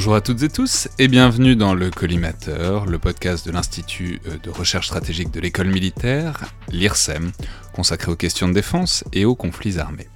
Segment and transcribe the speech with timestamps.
[0.00, 4.38] Bonjour à toutes et tous et bienvenue dans le Collimateur, le podcast de l'Institut euh,
[4.38, 7.32] de recherche stratégique de l'école militaire, l'IRSEM,
[7.74, 10.08] consacré aux questions de défense et aux conflits armés.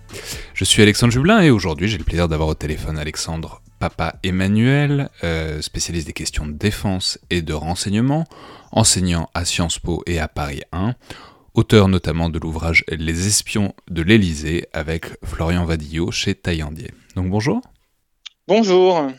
[0.54, 5.10] Je suis Alexandre Jublin et aujourd'hui j'ai le plaisir d'avoir au téléphone Alexandre Papa Emmanuel,
[5.22, 8.24] euh, spécialiste des questions de défense et de renseignement,
[8.72, 10.94] enseignant à Sciences Po et à Paris 1,
[11.52, 16.92] auteur notamment de l'ouvrage Les espions de l'Élysée avec Florian Vadillo chez Taillandier.
[17.16, 17.60] Donc bonjour.
[18.48, 19.10] Bonjour.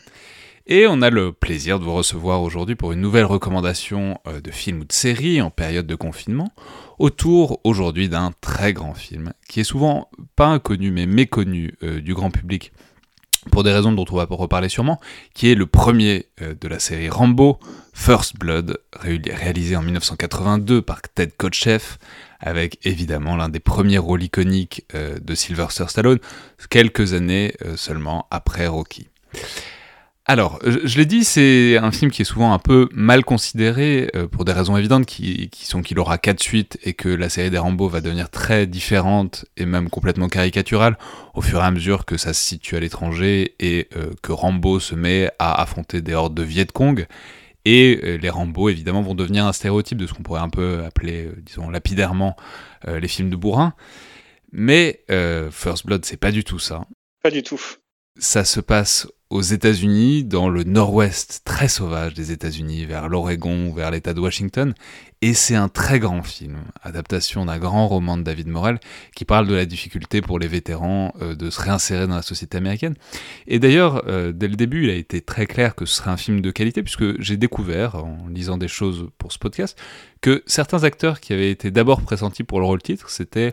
[0.68, 4.50] Et on a le plaisir de vous recevoir aujourd'hui pour une nouvelle recommandation euh, de
[4.50, 6.50] film ou de série en période de confinement,
[6.98, 12.14] autour aujourd'hui d'un très grand film, qui est souvent pas inconnu mais méconnu euh, du
[12.14, 12.72] grand public,
[13.52, 15.00] pour des raisons dont on va reparler sûrement,
[15.34, 17.60] qui est le premier euh, de la série Rambo,
[17.94, 21.96] First Blood, réalisé en 1982 par Ted Kotcheff,
[22.40, 26.18] avec évidemment l'un des premiers rôles iconiques de Sylvester Stallone,
[26.68, 29.08] quelques années seulement après Rocky.
[30.28, 34.26] Alors, je, l'ai dit, c'est un film qui est souvent un peu mal considéré euh,
[34.26, 37.58] pour des raisons évidentes qui, sont qu'il aura quatre suites et que la série des
[37.58, 40.98] Rambo va devenir très différente et même complètement caricaturale
[41.34, 44.80] au fur et à mesure que ça se situe à l'étranger et euh, que Rambo
[44.80, 47.06] se met à affronter des hordes de Viet Cong.
[47.64, 50.82] Et euh, les Rambo, évidemment, vont devenir un stéréotype de ce qu'on pourrait un peu
[50.84, 52.34] appeler, disons, lapidairement,
[52.88, 53.74] les films de bourrin.
[54.50, 55.04] Mais
[55.52, 56.84] First Blood, c'est pas du tout ça.
[57.22, 57.60] Pas du tout.
[58.18, 63.90] Ça se passe aux États-Unis, dans le nord-ouest très sauvage des États-Unis, vers l'Oregon, vers
[63.90, 64.74] l'État de Washington,
[65.22, 68.78] et c'est un très grand film, adaptation d'un grand roman de David Morel,
[69.14, 72.58] qui parle de la difficulté pour les vétérans euh, de se réinsérer dans la société
[72.58, 72.94] américaine.
[73.46, 76.18] Et d'ailleurs, euh, dès le début, il a été très clair que ce serait un
[76.18, 79.78] film de qualité, puisque j'ai découvert, en lisant des choses pour ce podcast,
[80.20, 83.52] que certains acteurs qui avaient été d'abord pressentis pour le rôle titre, c'était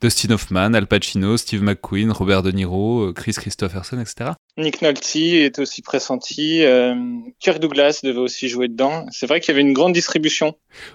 [0.00, 4.30] Dustin Hoffman, Al Pacino, Steve McQueen, Robert De Niro, euh, Chris Christopherson, etc.
[4.56, 6.62] Nick Nolte est aussi pressenti.
[7.40, 9.06] Kirk Douglas devait aussi jouer dedans.
[9.10, 10.54] C'est vrai qu'il y avait une grande distribution.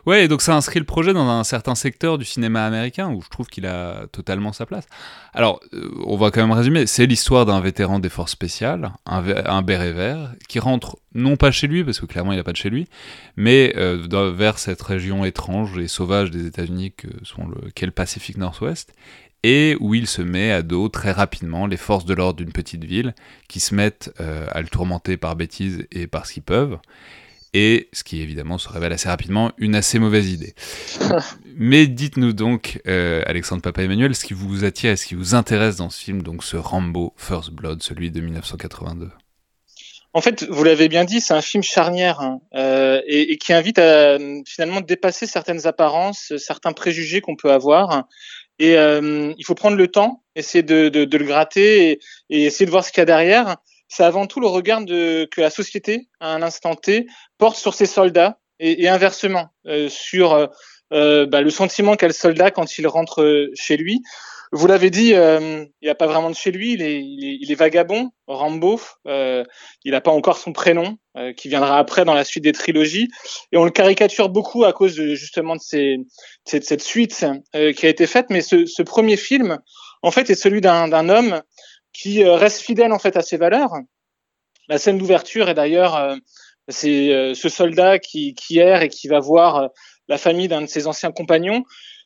[0.09, 3.21] Ouais, et donc ça inscrit le projet dans un certain secteur du cinéma américain où
[3.21, 4.87] je trouve qu'il a totalement sa place.
[5.35, 6.87] Alors, euh, on va quand même résumer.
[6.87, 11.51] C'est l'histoire d'un vétéran des forces spéciales, un, un, béret vert, qui rentre non pas
[11.51, 12.87] chez lui, parce que clairement il n'a pas de chez lui,
[13.35, 18.91] mais euh, vers cette région étrange et sauvage des États-Unis le, qu'est le Pacifique Nord-Ouest,
[19.43, 22.83] et où il se met à dos très rapidement les forces de l'ordre d'une petite
[22.83, 23.13] ville
[23.47, 26.79] qui se mettent euh, à le tourmenter par bêtises et par ce qu'ils peuvent.
[27.53, 30.53] Et ce qui évidemment se révèle assez rapidement une assez mauvaise idée.
[31.55, 35.35] Mais dites-nous donc, euh, Alexandre Papa Emmanuel, ce qui vous attire et ce qui vous
[35.35, 39.09] intéresse dans ce film, donc ce Rambo First Blood, celui de 1982
[40.11, 43.53] en fait, vous l'avez bien dit, c'est un film charnière hein, euh, et, et, qui
[43.53, 48.05] invite à finalement dépasser certaines apparences, certains préjugés qu'on peut avoir
[48.59, 51.99] et euh, il faut prendre le temps, essayer de, de, de le gratter et,
[52.29, 53.55] et, essayer de voir ce qu'il y a derrière.
[53.89, 57.07] C'est avant tout le regard de, que la société, à un instant T,
[57.37, 60.47] porte sur ses soldats et, et inversement, euh, sur euh,
[60.93, 64.01] euh bah, le sentiment qu'a le soldat quand il rentre chez lui.
[64.51, 67.23] Vous l'avez dit, euh, il n'y a pas vraiment de chez lui, il est, il
[67.23, 69.43] est, il est vagabond, Rambo, euh,
[69.83, 73.09] il n'a pas encore son prénom, euh, qui viendra après dans la suite des trilogies,
[73.51, 77.73] et on le caricature beaucoup à cause de, justement de, ces, de cette suite euh,
[77.73, 79.59] qui a été faite, mais ce, ce, premier film,
[80.01, 81.43] en fait, est celui d'un homme
[81.93, 83.73] qui euh, reste fidèle en fait à ses valeurs.
[84.67, 86.15] La scène d'ouverture est d'ailleurs, euh,
[86.67, 89.69] c'est ce soldat qui, qui erre et qui va voir
[90.07, 91.63] la famille d'un de ses anciens compagnons,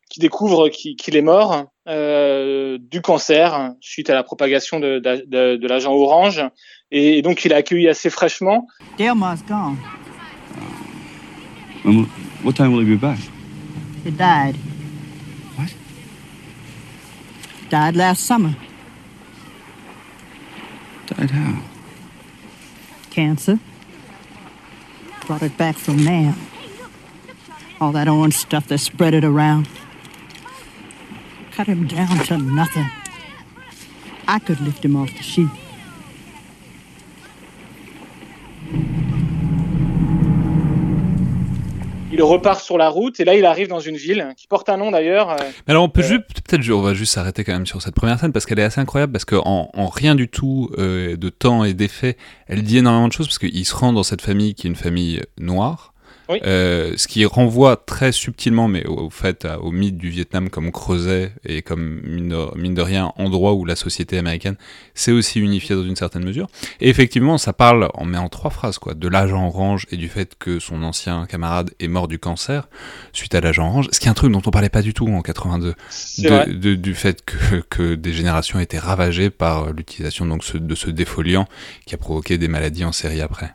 [0.09, 5.55] qui découvre qu'il est mort euh, du cancer suite à la propagation de, de, de,
[5.57, 6.41] de l'agent orange.
[6.91, 8.67] Et, donc, il a accueilli assez fraîchement.
[8.99, 9.77] Gone.
[11.85, 12.07] Um,
[12.43, 13.17] what time will he be back?
[14.05, 14.55] He died.
[15.57, 15.73] What?
[17.69, 18.55] Died last summer.
[21.23, 21.63] Died how?
[23.09, 23.57] Cancer.
[25.25, 26.35] Brought it back from Nam.
[27.79, 29.70] All that orange stuff that spread it around.
[31.52, 32.90] cut him down to nothing.
[34.28, 35.49] I could lift him off the sheep.
[42.23, 44.91] Repart sur la route et là il arrive dans une ville qui porte un nom
[44.91, 45.31] d'ailleurs.
[45.31, 45.35] Euh,
[45.67, 46.08] Alors on peut euh...
[46.08, 48.64] juste peut-être on va juste s'arrêter quand même sur cette première scène parce qu'elle est
[48.64, 52.17] assez incroyable parce qu'en en rien du tout euh, de temps et d'effet,
[52.47, 54.75] elle dit énormément de choses parce qu'il se rend dans cette famille qui est une
[54.75, 55.92] famille noire
[56.29, 56.40] Oui.
[56.46, 60.49] Euh, ce qui renvoie très subtilement, mais au, au fait, à- au mythe du Vietnam
[60.49, 64.55] comme creuset et comme mine de, mine de rien endroit où la société américaine
[64.93, 66.47] s'est aussi unifiée dans une certaine mesure.
[66.79, 70.08] Et effectivement, ça parle, on met en trois phrases, quoi, de l'agent orange et du
[70.08, 72.70] fait que son ancien camarade est mort du cancer
[73.11, 75.08] suite à l'agent orange, ce qui est un truc dont on parlait pas du tout
[75.08, 76.47] en 82 C'est vrai.
[76.47, 80.75] de, de- du fait que, que des générations étaient ravagées par l'utilisation donc ce- de
[80.75, 81.47] ce défoliant
[81.85, 83.53] qui a provoqué des maladies en série après.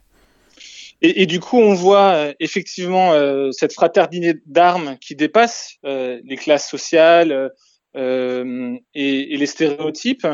[1.01, 6.37] Et, du coup, on voit euh, effectivement euh, cette fraternité d'armes qui dépasse euh, les
[6.37, 7.51] classes sociales
[7.95, 10.27] et, les stéréotypes.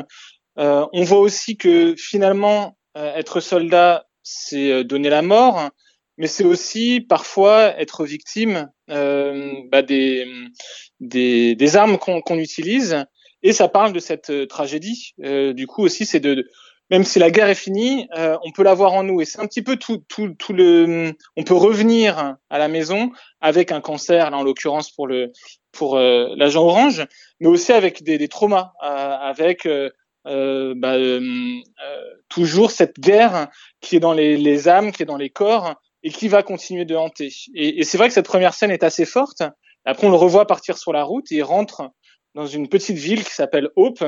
[0.56, 5.70] On voit aussi que finalement, être soldat, c'est donner la mort,
[6.18, 10.26] mais c'est aussi parfois être victime bah, des,
[11.76, 13.04] armes qu'on utilise.
[13.42, 15.14] Et ça parle de cette tragédie.
[15.18, 16.46] Du coup aussi, c'est de-
[16.90, 19.20] même si la guerre est finie, euh, on peut l'avoir en nous.
[19.20, 21.14] Et c'est un petit peu tout, tout, tout le.
[21.36, 23.10] On peut revenir à la maison
[23.40, 25.32] avec un cancer, là en l'occurrence pour le
[25.72, 27.04] pour euh, l'agent orange,
[27.40, 29.90] mais aussi avec des, des traumas, euh, avec euh,
[30.26, 31.60] euh, bah, euh,
[32.28, 33.48] toujours cette guerre
[33.80, 36.84] qui est dans les, les âmes, qui est dans les corps et qui va continuer
[36.84, 37.30] de hanter.
[37.54, 39.42] Et, et c'est vrai que cette première scène est assez forte.
[39.84, 41.90] Après, on le revoit partir sur la route et il rentre
[42.34, 44.04] dans une petite ville qui s'appelle Hope,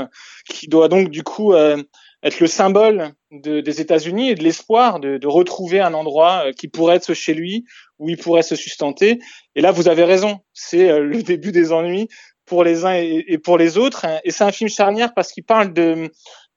[0.48, 1.82] qui doit donc du coup euh,
[2.22, 6.52] être le symbole de, des États-Unis et de l'espoir de, de retrouver un endroit euh,
[6.52, 7.64] qui pourrait être chez lui,
[7.98, 9.18] où il pourrait se sustenter.
[9.54, 12.08] Et là, vous avez raison, c'est euh, le début des ennuis
[12.46, 14.06] pour les uns et, pour les autres.
[14.24, 16.10] Et c'est un film charnière parce qu'il parle de,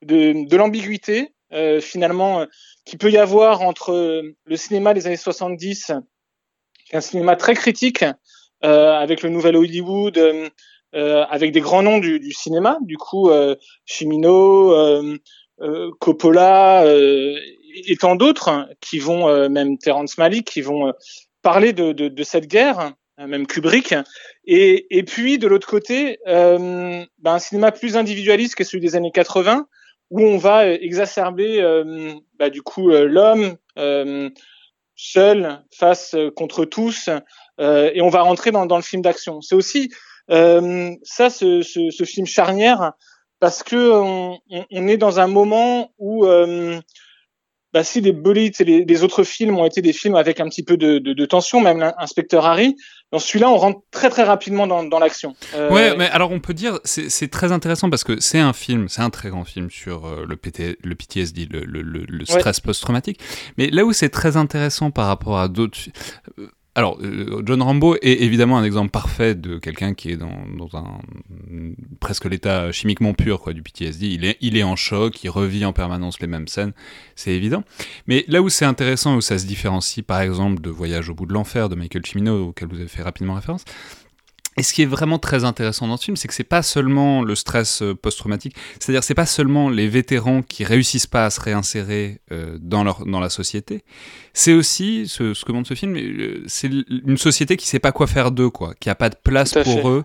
[0.03, 2.45] de, de l'ambiguïté, euh, finalement, euh,
[2.85, 5.91] qu'il peut y avoir entre le cinéma des années 70,
[6.85, 8.06] qui est un cinéma très critique,
[8.63, 10.17] euh, avec le nouvel Hollywood,
[10.95, 14.73] euh, avec des grands noms du, du cinéma, du coup, euh, Chimino,
[16.00, 17.35] Coppola euh,
[17.88, 20.91] et tant d'autres qui vont, euh, même Terrence Malick, qui vont euh,
[21.41, 23.95] parler de, de, de cette guerre, euh, même Kubrick.
[24.45, 28.95] Et, et puis de l'autre côté, euh, ben, un cinéma plus individualiste que celui des
[28.95, 29.67] années 80,
[30.11, 34.29] où on va euh, exacerber euh, bah, du coup euh, l'homme euh,
[34.95, 37.09] seul face euh, contre tous,
[37.59, 39.41] euh, et on va rentrer dans, dans le film d'action.
[39.41, 39.89] C'est aussi
[40.31, 42.94] euh, ça, ce, ce, ce film charnière,
[43.39, 44.39] parce que on,
[44.88, 46.80] est dans un moment où euh,
[47.74, 50.50] bah, si les Bullets et les, les autres films ont été des films avec un
[50.50, 52.75] petit peu de, de, de tension, même l'inspecteur Harry,
[53.12, 55.36] dans celui-là, on rentre très très rapidement dans, dans l'action.
[55.56, 58.88] Euh, Ouais, mais alors on peut dire, c'est très intéressant parce que c'est un film,
[58.89, 62.25] c'est un très grand film sur euh, le, PT, le PTSD, le, le, le, le
[62.25, 63.19] stress post-traumatique.
[63.57, 65.80] Mais là où c'est très intéressant par rapport à d'autres.
[66.80, 70.78] Alors, euh, John Rambo est évidemment un exemple parfait de quelqu'un qui est dans, dans
[70.78, 71.00] un
[72.00, 74.08] presque l'état chimiquement pur quoi, du PTSD.
[74.08, 76.72] Il est, il est en choc, il revit en permanence les mêmes scènes,
[77.18, 77.66] c'est évident.
[78.08, 81.26] Mais là où c'est intéressant, où ça se différencie par exemple de Voyage au bout
[81.26, 83.66] de l'enfer de Michael Cimino, auquel vous avez fait rapidement référence,
[84.59, 87.23] et ce qui est vraiment très intéressant dans ce film, c'est que c'est pas seulement
[87.23, 91.39] le stress euh, post-traumatique, c'est-à-dire c'est pas seulement les vétérans qui réussissent pas à se
[91.39, 93.85] réinsérer euh, dans leur dans la société,
[94.33, 97.94] c'est aussi ce, ce que montre ce film, euh, c'est une société qui sait pas
[97.94, 99.88] quoi faire d'eux, quoi, qui a pas de place pour fait.
[99.88, 100.03] eux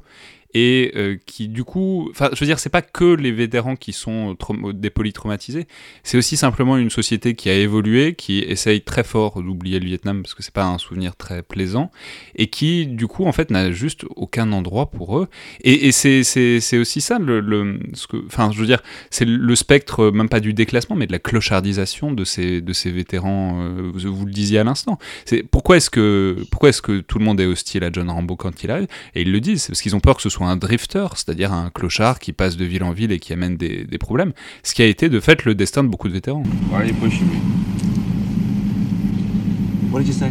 [0.54, 3.92] et euh, qui du coup, enfin, je veux dire, c'est pas que les vétérans qui
[3.92, 5.66] sont traum- des polytraumatisés,
[6.04, 10.22] c'est aussi simplement une société qui a évolué, qui essaye très fort d'oublier le Vietnam
[10.22, 11.90] parce que c'est pas un souvenir très plaisant
[12.36, 15.28] et qui du coup en fait n'a juste aucun endroit pour eux.
[15.62, 20.10] Et, c'est aussi ça le, ce que, enfin, je veux dire, c'est le spectre euh,
[20.10, 23.60] même pas du déclassement, mais de la clochardisation de ces de ces vétérans.
[23.62, 24.98] euh, vous, vous le disiez à l'instant.
[25.24, 28.36] C'est pourquoi est-ce que pourquoi est-ce que tout le monde est hostile à John Rambo
[28.36, 28.88] quand il arrive?
[29.14, 31.52] Et ils le disent, c'est parce qu'ils ont peur que ce soit un drifter, c'est-à-dire
[31.52, 34.32] un clochard qui passe de ville en ville et qui amène des, des problèmes.
[34.62, 36.42] Ce qui a été de fait le destin de beaucoup de vétérans.
[36.70, 37.36] Why are you pushing me?
[39.90, 40.30] What did you say?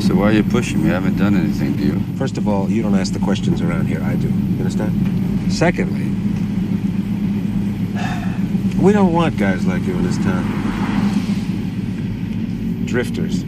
[0.00, 0.90] So why are you pushing me?
[0.90, 1.98] I haven't done anything to you.
[2.18, 4.02] First of all, you don't ask the questions around here.
[4.02, 4.28] I do.
[4.28, 4.92] You understand?
[5.50, 6.10] Secondly,
[8.78, 10.44] we don't want guys like you in this town.
[12.84, 13.44] Drifters.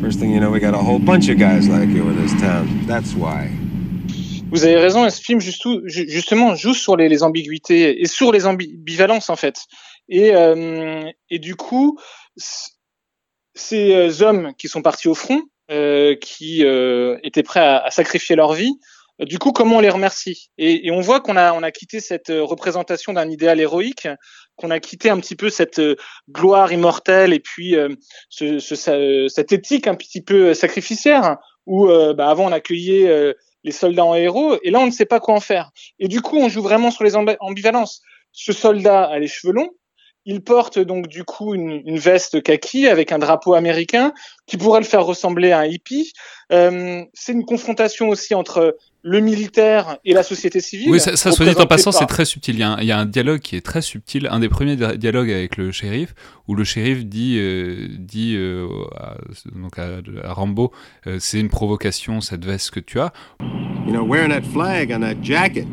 [0.00, 2.32] First thing you know, we got a whole bunch of guys like you in this
[2.40, 2.86] town.
[2.86, 3.50] That's why.
[4.50, 9.36] Vous avez raison, ce film justement joue sur les, ambiguïtés et sur les ambivalences en
[9.36, 9.56] fait.
[10.08, 11.98] Et, euh, du coup,
[13.54, 16.62] ces euh, hommes qui sont partis au front, euh, qui
[17.22, 18.74] étaient prêts à, sacrifier leur vie,
[19.20, 20.50] du coup, comment on les remercie?
[20.58, 24.08] Et, on voit qu'on a, quitté cette représentation d'un idéal héroïque,
[24.56, 25.96] qu'on a quitté un petit peu cette euh,
[26.30, 27.88] gloire immortelle et puis euh,
[28.28, 33.34] ce, ce- ce- cette éthique un petit peu sacrificiaire où euh, bah, avant on accueillait
[33.64, 35.70] les soldats en héros, et là on ne sait pas quoi en faire.
[35.98, 38.02] Et du coup, on joue vraiment sur les amb- ambivalences.
[38.32, 39.70] Ce soldat a les cheveux longs,
[40.26, 44.12] il porte donc du coup une, une, veste kaki avec un drapeau américain
[44.46, 46.12] qui pourrait le faire ressembler à un hippie.
[46.52, 50.90] Euh, c'est une confrontation aussi entre le militaire et la société civile.
[50.90, 52.54] Oui, ça, ça soit dit en passant, c'est très subtil.
[52.54, 54.48] Il y, a un, il y, a un, dialogue qui est très subtil, un des
[54.48, 56.14] premiers dialogues avec le shérif,
[56.48, 58.66] où le shérif dit, euh, dit euh,
[58.96, 59.16] à,
[59.54, 60.72] donc à, à Rambo,
[61.06, 63.12] euh, c'est une provocation cette veste que tu as.
[63.86, 65.66] You know, wearing that flag on that jacket,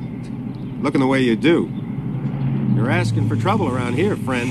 [0.83, 1.69] looking the way you do,
[2.75, 4.49] you're asking for trouble around here, friend.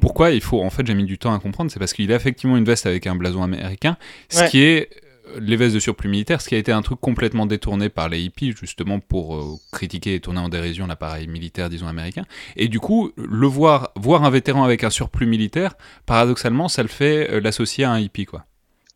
[0.00, 2.16] Pourquoi il faut, en fait, j'ai mis du temps à comprendre, c'est parce qu'il a
[2.16, 3.96] effectivement une veste avec un blason américain,
[4.30, 4.48] ce Ouais.
[4.48, 4.88] qui est
[5.38, 8.20] les vestes de surplus militaire, ce qui a été un truc complètement détourné par les
[8.20, 12.24] hippies, justement pour euh, critiquer et tourner en dérision l'appareil militaire, disons, américain.
[12.56, 15.74] Et du coup, le voir, voir un vétéran avec un surplus militaire,
[16.06, 18.44] paradoxalement, ça le fait euh, l'associer à un hippie, quoi.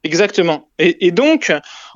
[0.02, 0.68] Exactement.
[0.78, 1.52] Et, et, donc,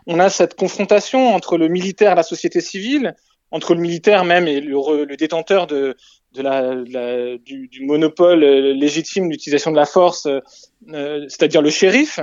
[0.07, 3.17] on a cette confrontation entre le militaire et la société civile,
[3.51, 5.97] entre le militaire même et le, le détenteur de,
[6.33, 12.21] de la, du, monopole euh, légitime d'utilisation de la force, euh, c'est-à-dire le shérif,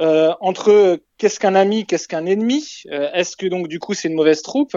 [0.00, 4.08] euh, entre qu'est-ce qu'un ami, qu'est-ce qu'un ennemi, euh, est-ce que donc du coup c'est
[4.08, 4.76] une mauvaise troupe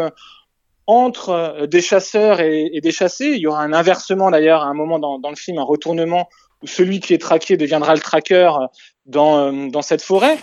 [0.87, 4.73] entre euh, des chasseurs et, des chassés, il y aura un inversement d'ailleurs à un
[4.73, 6.27] moment dans, le film, un retournement
[6.61, 8.69] où celui qui est traqué deviendra le traqueur
[9.05, 10.37] dans, euh, dans cette forêt.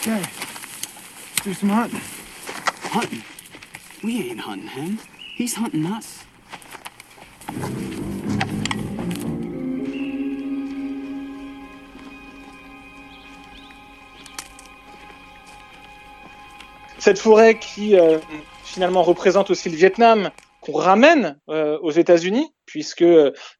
[0.00, 0.10] Okay.
[1.44, 2.00] Do some hunting.
[2.90, 3.22] Hunting?
[4.02, 4.98] We ain't hunting him.
[5.36, 6.25] He's hunting us.
[16.98, 18.18] Cette forêt qui euh,
[18.64, 23.04] finalement représente aussi le Vietnam, qu'on ramène euh, aux États-Unis, puisque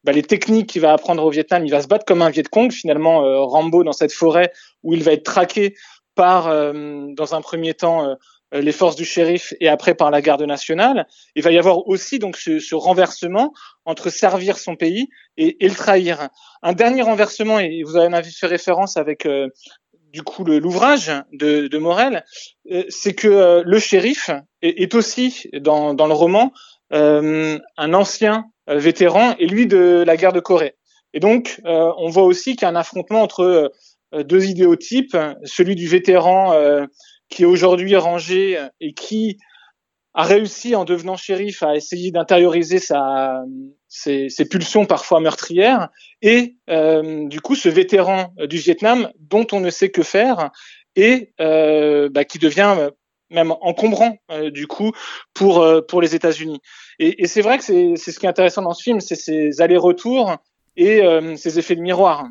[0.03, 2.43] bah, les techniques qu'il va apprendre au Vietnam, il va se battre comme un Viet
[2.43, 4.51] Cong, finalement, euh, Rambo dans cette forêt
[4.83, 5.75] où il va être traqué
[6.15, 8.15] par, euh, dans un premier temps, euh,
[8.51, 11.07] les forces du shérif et après par la garde nationale.
[11.35, 13.53] Il va y avoir aussi donc ce, ce renversement
[13.85, 16.29] entre servir son pays et, et, le trahir.
[16.63, 19.49] Un dernier renversement, et vous en avez fait référence avec euh,
[20.13, 22.23] du coup l'ouvrage de, de, Morel,
[22.71, 24.29] euh, c'est que euh, le shérif
[24.61, 26.51] est, est aussi dans, dans, le roman
[26.93, 30.75] euh, un ancien euh, vétéran et lui de la guerre de Corée.
[31.13, 33.71] Et donc euh, on voit aussi qu'il y a un affrontement entre
[34.13, 36.53] euh, deux idéotypes, celui du vétéran
[37.29, 39.37] qui est aujourd'hui rangé et qui
[40.17, 43.43] a réussi en devenant shérif à essayer d'intérioriser sa,
[43.87, 45.89] ses, ses, pulsions parfois meurtrières
[46.23, 50.49] et euh, du coup ce vétéran du Vietnam dont on ne sait que faire
[50.95, 52.89] et euh, bah, qui devient
[53.29, 54.91] même encombrant euh, du coup
[55.35, 56.61] pour pour les États-Unis.
[56.97, 59.61] Et, et c'est vrai que c'est ce qui est intéressant dans ce film, c'est ces
[59.61, 60.37] allers-retours
[60.77, 62.27] et euh, ces effets de miroir.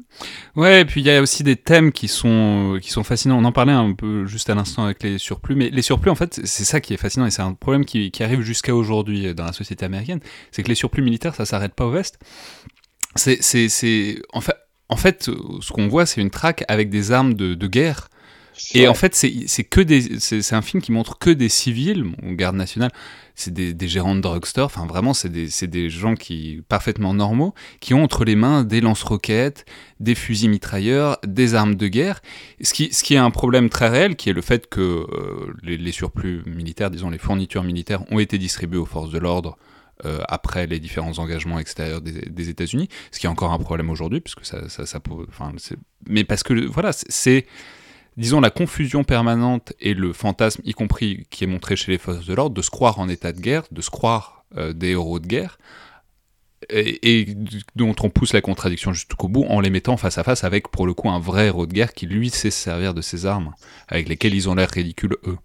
[0.55, 3.39] Ouais, et puis il y a aussi des thèmes qui sont qui sont fascinants.
[3.39, 6.15] On en parlait un peu juste à l'instant avec les surplus, mais les surplus en
[6.15, 9.35] fait, c'est ça qui est fascinant et c'est un problème qui, qui arrive jusqu'à aujourd'hui
[9.35, 10.21] dans la société américaine,
[10.53, 12.19] c'est que les surplus militaires ça s'arrête pas au vest.
[13.17, 14.55] C'est c'est c'est en fait
[14.89, 15.29] en fait
[15.61, 18.09] ce qu'on voit c'est une traque avec des armes de, de guerre.
[18.73, 22.33] Et en fait, c'est que des, c'est un film qui montre que des civils, bon,
[22.33, 22.91] garde nationale,
[23.37, 28.03] c'est des, gérants de drugstore, enfin vraiment, c'est des, gens qui parfaitement normaux, qui ont
[28.03, 29.67] entre les mains des lance-roquettes,
[30.01, 32.23] des fusils mitrailleurs, des armes de guerre,
[32.63, 36.43] ce qui, est un problème très réel, qui est le fait que euh, les, surplus
[36.47, 39.57] militaires, disons les fournitures militaires, ont été distribuées aux forces de l'ordre.
[40.05, 44.21] Euh, après les différents engagements extérieurs des, États-Unis, ce qui est encore un problème aujourd'hui,
[44.21, 45.01] puisque ça, ça, ça,
[46.07, 47.47] mais parce que voilà, c'est
[48.17, 52.27] disons, la confusion permanente et le fantasme, y compris qui est montré chez les forces
[52.27, 55.19] de l'ordre, de se croire en état de guerre, de se croire euh, des héros
[55.19, 55.59] de guerre,
[56.71, 57.27] et,
[57.77, 60.87] dont on pousse la contradiction jusqu'au bout en les mettant face à face avec, pour
[60.87, 63.55] le coup, un vrai héros de guerre qui, lui, sait se servir de ses armes,
[63.89, 65.37] avec lesquelles ils ont l'air ridicules, eux.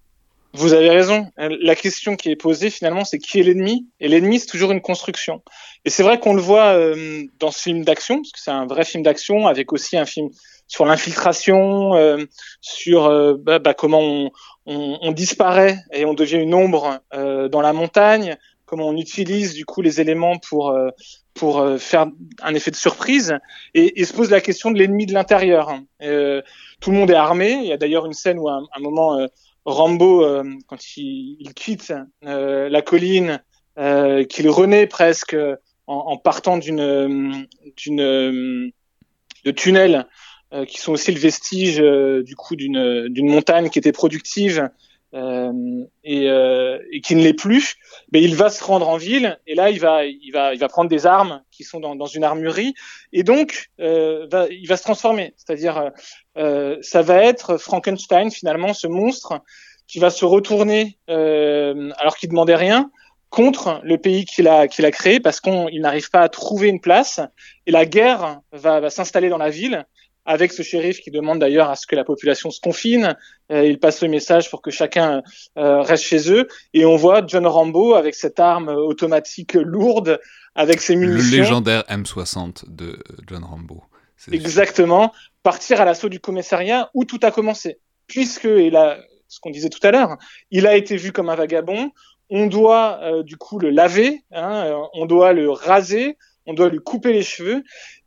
[0.53, 1.31] Vous avez raison.
[1.37, 4.81] La question qui est posée finalement, c'est qui est l'ennemi Et l'ennemi, c'est toujours une
[4.81, 5.41] construction.
[5.85, 8.65] Et c'est vrai qu'on le voit euh, dans ce film d'action, parce que c'est un
[8.65, 10.29] vrai film d'action, avec aussi un film
[10.71, 12.23] sur l'infiltration, euh,
[12.61, 14.31] sur euh, bah, bah, comment
[14.65, 19.65] on, disparaît et on devient une ombre euh, dans la montagne, comment on utilise du
[19.65, 20.73] coup les éléments pour
[21.33, 22.05] pour faire
[22.41, 23.37] un effet de surprise
[23.73, 25.77] et, se pose la question de l'ennemi de l'intérieur.
[25.99, 27.51] tout le monde est armé.
[27.51, 29.27] Il y a d'ailleurs une scène où à un, moment
[29.65, 30.25] Rambo,
[30.67, 33.43] quand il, il quitte la colline,
[34.29, 35.35] qu'il renaît presque
[35.87, 38.71] en, en partant d'une d'une
[39.43, 40.07] de tunnel
[40.65, 44.69] qui sont aussi le vestige euh, du coup d'une montagne qui était productive
[45.13, 47.75] euh, et, et, qui ne l'est plus,
[48.13, 50.69] mais il va se rendre en ville et là il va il va il va
[50.69, 52.73] prendre des armes qui sont dans, dans une armurerie
[53.11, 55.91] et donc va, il va se transformer, c'est-à-dire
[56.35, 59.41] ça va être Frankenstein finalement ce monstre
[59.85, 62.89] qui va se retourner alors qu'il demandait rien
[63.31, 66.81] contre le pays qu'il a, qu'il a créé parce qu'il n'arrive pas à trouver une
[66.81, 67.19] place.
[67.65, 69.85] Et la guerre va, va s'installer dans la ville
[70.31, 73.17] avec ce shérif qui demande d'ailleurs à ce que la population se confine.
[73.51, 75.21] Euh, il passe le message pour que chacun
[75.57, 76.47] euh, reste chez eux.
[76.73, 80.21] Et on voit John Rambo avec cette arme automatique lourde,
[80.55, 81.31] avec ses munitions.
[81.31, 82.97] Le légendaire M60 de
[83.27, 83.83] John Rambo.
[84.31, 85.11] Exactement.
[85.43, 87.79] Partir à l'assaut du commissariat où tout a commencé.
[88.07, 90.17] Puisque, et là, ce qu'on disait tout à l'heure,
[90.49, 91.91] il a été vu comme un vagabond,
[92.29, 96.69] on doit euh, du coup le laver, hein, euh, on doit le raser, on doit
[96.69, 97.63] lui couper les cheveux.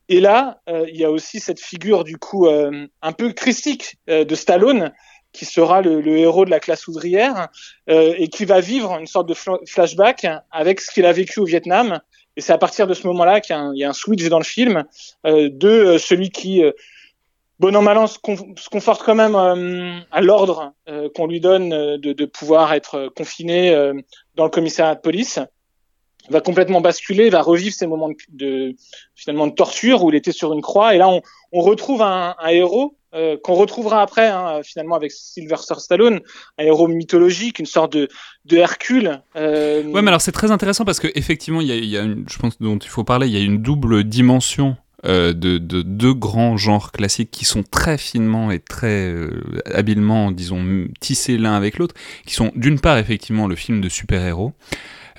[0.09, 4.35] Et là, euh, il y a aussi cette figure du coup un peu christique de
[4.35, 4.93] Stallone,
[5.33, 7.49] qui sera le, héros de la classe ouvrière
[7.89, 9.35] et qui va vivre une sorte de
[9.67, 12.01] flashback avec ce qu'il a vécu au Vietnam.
[12.37, 14.85] Et c'est à partir de ce moment-là qu'il y, a un switch dans le film
[15.25, 16.63] de celui qui
[17.59, 21.73] bon an mal an se, conforte quand même euh, à l'ordre euh, qu'on lui donne
[21.73, 23.71] euh, de, pouvoir être confiné
[24.35, 25.39] dans le commissariat de police
[26.31, 28.75] va complètement basculer, va revivre ces moments de,
[29.14, 31.21] finalement de torture où il était sur une croix et là on,
[31.52, 36.21] on retrouve un, un héros euh, qu'on retrouvera après hein, finalement avec Sylvester Stallone,
[36.59, 38.09] un héros mythologique, une sorte de,
[38.45, 39.23] de Hercule.
[39.37, 39.85] Euh...
[39.85, 42.25] Ouais, mais alors c'est très intéressant parce que effectivement il y a, y a une,
[42.28, 44.76] je pense dont il faut parler, il y a une double dimension
[45.07, 50.31] euh, de, de, deux grands genres classiques qui sont très finement et très euh, habilement,
[50.31, 50.64] disons,
[50.99, 54.54] tissés l'un avec l'autre, qui sont d'une part effectivement le film de super-héros,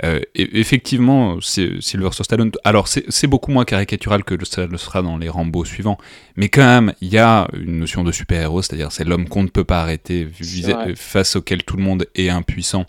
[0.03, 2.51] euh, et effectivement, Sylvester Stallone.
[2.63, 5.97] Alors, c'est beaucoup moins caricatural que ça le sera dans les Rambo suivants,
[6.35, 9.49] mais quand même, il y a une notion de super-héros, c'est-à-dire c'est l'homme qu'on ne
[9.49, 10.27] peut pas arrêter,
[10.95, 12.85] face auquel tout le monde est impuissant.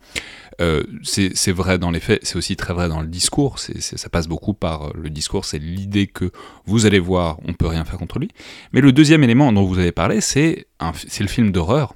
[0.60, 3.58] Euh, c'est vrai dans les faits, c'est aussi très vrai dans le discours.
[3.58, 6.30] ça passe beaucoup par euh, le discours, c'est l'idée que
[6.64, 8.30] vous allez voir, on peut rien faire contre lui.
[8.72, 11.94] Mais le deuxième élément dont vous avez parlé, c'est le film d'horreur.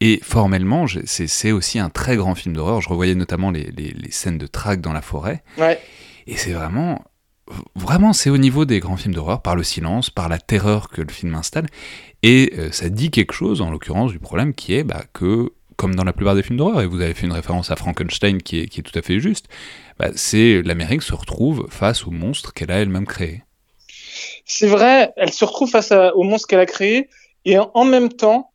[0.00, 2.80] Et formellement, c'est aussi un très grand film d'horreur.
[2.80, 5.42] Je revoyais notamment les, les, les, scènes de traque dans la forêt.
[5.58, 5.78] Ouais.
[6.26, 7.04] Et c'est vraiment,
[7.74, 11.02] vraiment, c'est au niveau des grands films d'horreur, par le silence, par la terreur que
[11.02, 11.66] le film installe.
[12.22, 15.94] Et euh, ça dit quelque chose, en l'occurrence, du problème qui est bah, que comme
[15.94, 18.60] dans la plupart des films d'horreur, et vous avez fait une référence à Frankenstein qui
[18.60, 19.46] est, qui est tout à fait juste,
[19.98, 23.42] bah, c'est l'Amérique se retrouve face au monstre qu'elle a elle-même créé.
[24.44, 27.08] C'est vrai, elle se retrouve face à, au monstre qu'elle a créé,
[27.46, 28.50] et en, en même temps,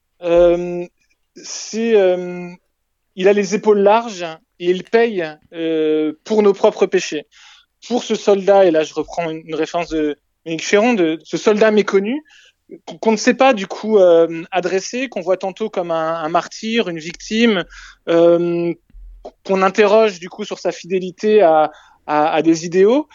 [1.35, 2.49] c'est, euh,
[3.15, 4.25] il a les épaules larges
[4.59, 7.27] et il paye euh, pour nos propres péchés.
[7.87, 11.71] Pour ce soldat, et là je reprends une, référence de Ménic Ferron, de ce soldat
[11.71, 12.23] méconnu,
[12.99, 16.89] qu'on ne sait pas du coup euh, adresser, qu'on voit tantôt comme un, un martyr,
[16.89, 17.63] une victime,
[18.09, 18.73] euh,
[19.43, 21.71] qu'on interroge du coup sur sa fidélité à,
[22.07, 23.07] à, à des idéaux.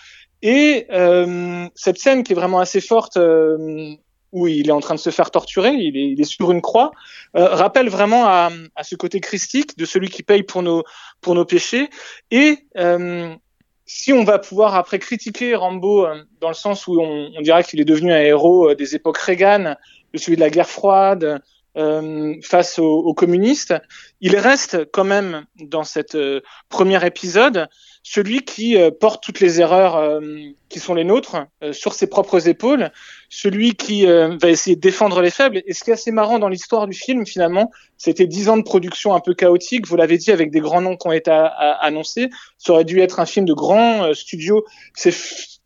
[0.42, 3.94] Et euh, cette scène qui est vraiment assez forte, euh,
[4.32, 6.92] où il est en train de se faire torturer, il est, sur une croix,
[7.36, 8.50] euh, rappelle vraiment à,
[8.82, 10.84] ce côté christique de celui qui paye pour nos,
[11.20, 11.90] pour nos péchés.
[12.30, 12.58] Et
[13.92, 17.64] si on va pouvoir après critiquer Rambo euh, dans le sens où on, on dira
[17.64, 19.74] qu'il est devenu un héros euh, des époques Reagan,
[20.14, 21.42] de celui de la guerre froide,
[21.76, 23.74] euh, face aux, communistes,
[24.20, 27.68] il reste quand même dans cet euh, premier épisode
[28.02, 30.20] celui qui euh, porte toutes les erreurs euh,
[30.68, 31.36] qui sont les nôtres
[31.72, 32.90] sur ses propres épaules,
[33.28, 35.62] celui qui va essayer de défendre les faibles.
[35.66, 38.62] Et ce qui est assez marrant dans l'histoire du film, finalement, c'était dix ans de
[38.62, 39.88] production un peu chaotique.
[39.88, 42.30] Vous l'avez dit avec des grands noms qui ont été annoncés.
[42.56, 44.64] Ça aurait dû être un film de grand studio.
[44.94, 45.10] C'est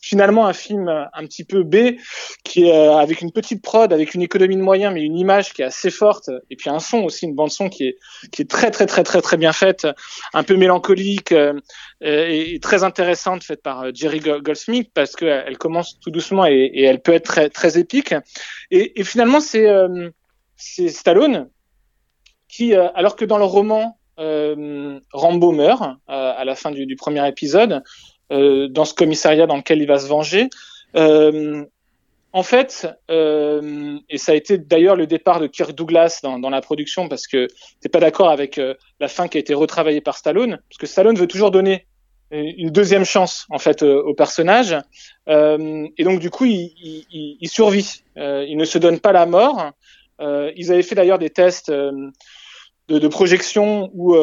[0.05, 1.97] finalement un film un petit peu B,
[2.45, 5.55] qui est euh, avec une petite prod, avec une économie de moyens, mais une image
[5.55, 7.99] qui est assez forte, et puis un son aussi, une bande son qui est
[8.31, 9.87] qui est très très très très très bien faite,
[10.35, 11.59] un peu mélancolique euh,
[12.03, 16.83] et, très intéressante, faite par euh, Jerry Goldsmith, parce qu'elle commence tout doucement et, et,
[16.85, 18.15] elle peut être très très épique.
[18.71, 20.11] Et, et finalement, c'est euh,
[20.57, 21.49] c'est Stallone
[22.47, 27.81] qui, alors que dans le roman Rambo meurt à la fin du, premier épisode, euh,
[28.31, 30.49] dans ce commissariat dans lequel il va se venger.
[30.97, 31.65] Euh,
[32.35, 36.51] en fait, euh, et ça a été d'ailleurs le départ de Kirk Douglas dans, dans
[36.51, 37.47] la production parce que
[37.81, 40.87] t'es pas d'accord avec euh, la fin qui a été retravaillée par Stallone, parce que
[40.89, 41.87] Stallone veut toujours donner
[42.33, 44.77] une deuxième chance en fait euh, au personnage,
[45.29, 49.27] euh, et donc du coup il, il, il survit, il ne se donne pas la
[49.27, 49.71] mort.
[50.19, 52.11] ils avaient fait d'ailleurs des tests de,
[52.89, 54.17] de, projection où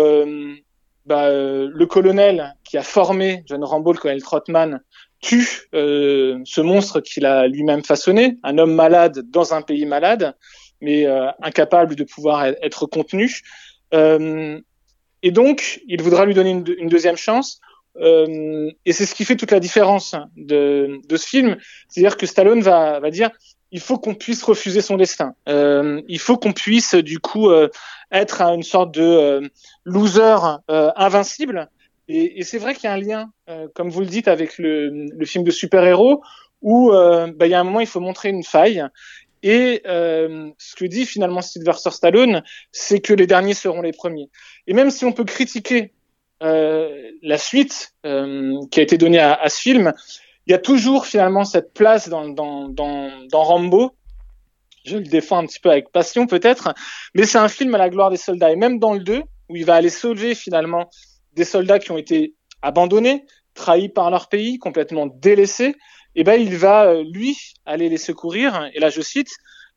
[1.06, 4.82] bah, euh, le colonel qui a formé John Rambo, le colonel Trotman,
[5.22, 10.36] tue euh, ce monstre qu'il a lui-même façonné, un homme malade dans un pays malade,
[10.82, 13.42] mais euh, incapable de pouvoir e-, être contenu.
[13.94, 14.60] Euh,
[15.24, 17.62] et donc, il voudra lui donner une, deuxième chance.
[17.98, 21.58] Euh, et c'est ce qui fait toute la différence de, de ce film.
[21.88, 23.30] C'est-à-dire que Stallone va, va dire,
[23.72, 25.34] il faut qu'on puisse refuser son destin.
[25.48, 27.70] Euh, il faut qu'on puisse du coup euh,
[28.12, 29.48] être une sorte de euh,
[29.86, 30.36] loser
[30.70, 31.70] euh, invincible
[32.08, 34.58] Et, et c'est vrai qu'il y a un lien, euh, comme vous le dites, avec
[34.58, 36.22] le, le film de super-héros,
[36.62, 38.84] où euh, bah, il y a un moment, il faut montrer une faille.
[39.44, 44.30] Et ce que dit finalement Sylvester Stallone, c'est que les derniers seront les premiers.
[44.68, 45.94] Et même si on peut critiquer
[46.42, 49.94] la suite qui a été donnée à, à, ce film,
[50.48, 53.92] il y a toujours finalement cette place dans, dans, dans, dans Rambo.
[54.86, 56.74] Je le défends un petit peu avec passion peut-être,
[57.14, 58.52] mais c'est un film à la gloire des soldats.
[58.52, 60.90] Et même dans le 2, où il va aller sauver finalement
[61.34, 65.76] des soldats qui ont été abandonnés, trahis par leur pays, complètement délaissés,
[66.14, 68.70] et eh ben il va euh, lui aller les secourir.
[68.74, 69.30] Et là je cite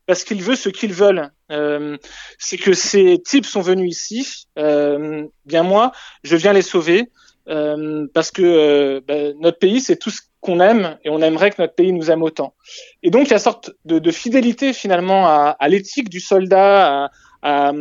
[0.06, 1.30] parce qu'il veut ce qu'ils veulent.
[1.52, 1.96] Euh,
[2.38, 7.10] c'est que ces types sont venus ici, euh, bien moi, je viens les sauver
[7.48, 11.50] euh, parce que euh, ben, notre pays c'est tout ce qu'on aime et on aimerait
[11.50, 12.54] que notre pays nous aime autant.
[13.02, 17.10] Et donc il y a une sorte de, fidélité finalement à, l'éthique du soldat,
[17.42, 17.72] à,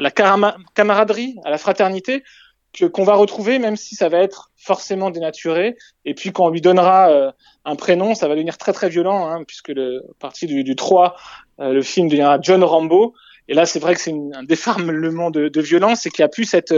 [0.00, 2.24] la camaraderie, à la fraternité
[2.72, 5.76] que qu'on va retrouver, même si ça va être forcément dénaturé.
[6.04, 7.32] Et puis quand on lui donnera euh,
[7.64, 10.76] un prénom, ça va devenir très très violent, hein, puisque le à partir du, du
[10.76, 11.16] 3,
[11.60, 13.14] euh, le film deviendra John Rambo.
[13.48, 16.44] Et là, c'est vrai que c'est un déferlement de, violence et qu'il n'y a plus
[16.44, 16.74] cette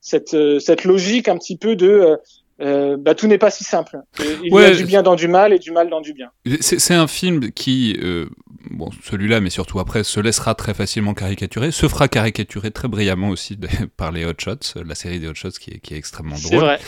[0.00, 2.18] cette cette logique un petit peu de
[2.62, 3.98] euh, bah, tout n'est pas si simple.
[4.42, 6.30] Il ouais, y a du bien dans du mal et du mal dans du bien.
[6.60, 8.26] C'est un film qui, euh,
[8.70, 13.30] bon, celui-là, mais surtout après, se laissera très facilement caricaturer, se fera caricaturer très brillamment
[13.30, 13.58] aussi
[13.96, 16.60] par les Hot Shots, la série des Hot Shots qui est, qui est extrêmement drôle.
[16.60, 16.78] Vrai.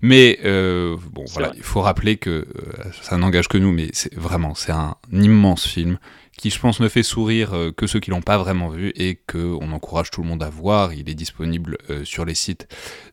[0.00, 2.46] Mais euh, bon, voilà, il faut rappeler que euh,
[3.02, 5.98] ça n'engage que nous, mais c'est vraiment, c'est un immense film
[6.42, 9.14] qui je pense ne fait sourire euh, que ceux qui l'ont pas vraiment vu et
[9.14, 10.92] que on encourage tout le monde à voir.
[10.92, 12.66] Il est disponible euh, sur les sites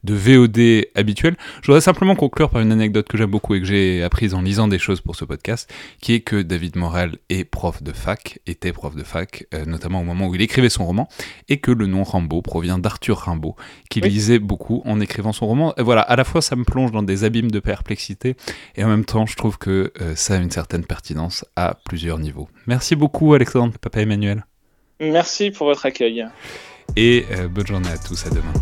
[0.04, 1.36] de VOD habituels.
[1.62, 4.42] Je voudrais simplement conclure par une anecdote que j'aime beaucoup et que j'ai apprise en
[4.42, 8.40] lisant des choses pour ce podcast, qui est que David Morel est prof de fac,
[8.48, 11.08] était prof de fac, euh, notamment au moment où il écrivait son roman,
[11.50, 13.56] et que le nom Rimbaud provient d'Arthur Rimbaud,
[13.92, 14.10] qui oui.
[14.10, 15.76] lisait beaucoup en écrivant son roman.
[15.78, 18.36] Et voilà, à la fois ça me plonge dans des abîmes de perplexité,
[18.76, 22.50] et en même temps je trouve que ça a une certaine pertinence à plusieurs niveaux.
[22.66, 24.46] Merci beaucoup Alexandre, papa Emmanuel.
[25.00, 26.26] Merci pour votre accueil.
[26.96, 28.54] Et euh, bonne journée à tous, à demain.